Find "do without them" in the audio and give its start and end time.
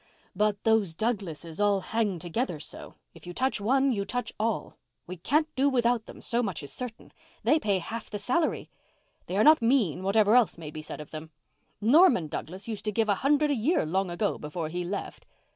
5.55-6.21